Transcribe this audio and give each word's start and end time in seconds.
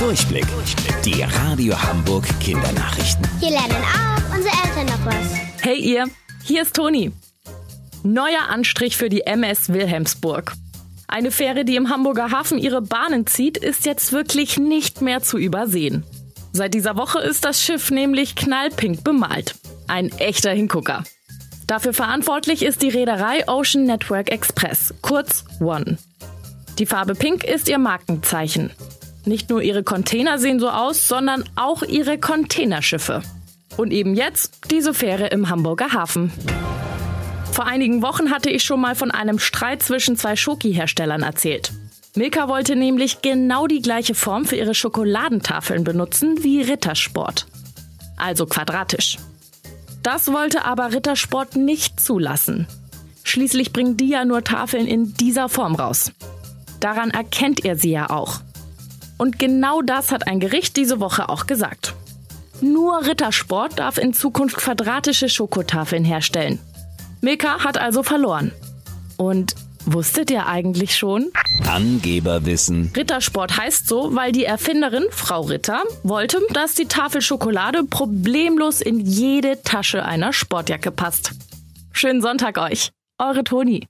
Durchblick. 0.00 0.46
Die 1.04 1.22
Radio 1.22 1.78
Hamburg 1.78 2.24
Kindernachrichten. 2.40 3.28
Hier 3.38 3.50
lernen 3.50 3.76
auch 3.84 4.34
unsere 4.34 4.54
Eltern 4.64 4.86
noch 4.86 5.04
was. 5.04 5.34
Hey 5.60 5.78
ihr, 5.78 6.06
hier 6.42 6.62
ist 6.62 6.74
Toni. 6.74 7.12
Neuer 8.02 8.48
Anstrich 8.48 8.96
für 8.96 9.10
die 9.10 9.26
MS 9.26 9.68
Wilhelmsburg. 9.68 10.54
Eine 11.06 11.30
Fähre, 11.30 11.66
die 11.66 11.76
im 11.76 11.90
Hamburger 11.90 12.30
Hafen 12.30 12.56
ihre 12.56 12.80
Bahnen 12.80 13.26
zieht, 13.26 13.58
ist 13.58 13.84
jetzt 13.84 14.10
wirklich 14.10 14.56
nicht 14.56 15.02
mehr 15.02 15.20
zu 15.20 15.36
übersehen. 15.36 16.02
Seit 16.54 16.72
dieser 16.72 16.96
Woche 16.96 17.20
ist 17.20 17.44
das 17.44 17.62
Schiff 17.62 17.90
nämlich 17.90 18.34
knallpink 18.34 19.04
bemalt. 19.04 19.56
Ein 19.86 20.08
echter 20.12 20.52
Hingucker. 20.52 21.04
Dafür 21.66 21.92
verantwortlich 21.92 22.62
ist 22.62 22.80
die 22.80 22.88
Reederei 22.88 23.46
Ocean 23.46 23.84
Network 23.84 24.32
Express, 24.32 24.94
kurz 25.02 25.44
One. 25.60 25.98
Die 26.78 26.86
Farbe 26.86 27.14
Pink 27.14 27.44
ist 27.44 27.68
ihr 27.68 27.78
Markenzeichen. 27.78 28.70
Nicht 29.24 29.50
nur 29.50 29.62
ihre 29.62 29.82
Container 29.82 30.38
sehen 30.38 30.60
so 30.60 30.70
aus, 30.70 31.06
sondern 31.06 31.44
auch 31.56 31.82
ihre 31.82 32.18
Containerschiffe. 32.18 33.22
Und 33.76 33.92
eben 33.92 34.14
jetzt 34.14 34.70
diese 34.70 34.94
Fähre 34.94 35.28
im 35.28 35.48
Hamburger 35.48 35.92
Hafen. 35.92 36.32
Vor 37.52 37.66
einigen 37.66 38.02
Wochen 38.02 38.30
hatte 38.30 38.50
ich 38.50 38.64
schon 38.64 38.80
mal 38.80 38.94
von 38.94 39.10
einem 39.10 39.38
Streit 39.38 39.82
zwischen 39.82 40.16
zwei 40.16 40.36
Schoki-Herstellern 40.36 41.22
erzählt. 41.22 41.72
Milka 42.16 42.48
wollte 42.48 42.74
nämlich 42.74 43.22
genau 43.22 43.66
die 43.66 43.82
gleiche 43.82 44.14
Form 44.14 44.44
für 44.44 44.56
ihre 44.56 44.74
Schokoladentafeln 44.74 45.84
benutzen 45.84 46.42
wie 46.42 46.62
Rittersport. 46.62 47.46
Also 48.16 48.46
quadratisch. 48.46 49.18
Das 50.02 50.32
wollte 50.32 50.64
aber 50.64 50.92
Rittersport 50.92 51.56
nicht 51.56 52.00
zulassen. 52.00 52.66
Schließlich 53.22 53.72
bringen 53.72 53.96
die 53.96 54.08
ja 54.08 54.24
nur 54.24 54.42
Tafeln 54.42 54.86
in 54.86 55.14
dieser 55.14 55.48
Form 55.48 55.74
raus. 55.74 56.10
Daran 56.80 57.10
erkennt 57.10 57.64
ihr 57.64 57.76
sie 57.76 57.90
ja 57.90 58.10
auch. 58.10 58.40
Und 59.20 59.38
genau 59.38 59.82
das 59.82 60.12
hat 60.12 60.26
ein 60.26 60.40
Gericht 60.40 60.78
diese 60.78 60.98
Woche 60.98 61.28
auch 61.28 61.46
gesagt. 61.46 61.92
Nur 62.62 63.04
Rittersport 63.04 63.78
darf 63.78 63.98
in 63.98 64.14
Zukunft 64.14 64.56
quadratische 64.56 65.28
Schokotafeln 65.28 66.06
herstellen. 66.06 66.58
Milka 67.20 67.62
hat 67.62 67.76
also 67.76 68.02
verloren. 68.02 68.50
Und 69.18 69.56
wusstet 69.84 70.30
ihr 70.30 70.46
eigentlich 70.46 70.96
schon? 70.96 71.30
Angeberwissen. 71.68 72.92
Rittersport 72.96 73.58
heißt 73.58 73.86
so, 73.86 74.14
weil 74.14 74.32
die 74.32 74.46
Erfinderin, 74.46 75.04
Frau 75.10 75.42
Ritter, 75.42 75.82
wollte, 76.02 76.40
dass 76.54 76.74
die 76.74 76.86
Tafel 76.86 77.20
Schokolade 77.20 77.84
problemlos 77.84 78.80
in 78.80 79.00
jede 79.00 79.60
Tasche 79.60 80.02
einer 80.02 80.32
Sportjacke 80.32 80.90
passt. 80.90 81.32
Schönen 81.92 82.22
Sonntag 82.22 82.56
euch. 82.56 82.90
Eure 83.18 83.44
Toni. 83.44 83.86